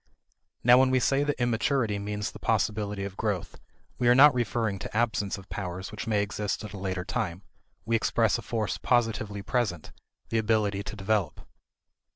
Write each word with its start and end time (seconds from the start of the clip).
Now 0.63 0.79
when 0.79 0.89
we 0.89 0.99
say 0.99 1.23
that 1.23 1.39
immaturity 1.39 1.99
means 1.99 2.31
the 2.31 2.39
possibility 2.39 3.03
of 3.03 3.15
growth, 3.15 3.59
we 3.99 4.07
are 4.07 4.15
not 4.15 4.33
referring 4.33 4.79
to 4.79 4.97
absence 4.97 5.37
of 5.37 5.47
powers 5.49 5.91
which 5.91 6.07
may 6.07 6.23
exist 6.23 6.63
at 6.63 6.73
a 6.73 6.77
later 6.79 7.05
time; 7.05 7.43
we 7.85 7.95
express 7.97 8.39
a 8.39 8.41
force 8.41 8.79
positively 8.79 9.43
present 9.43 9.91
the 10.29 10.39
ability 10.39 10.81
to 10.81 10.95
develop. 10.95 11.41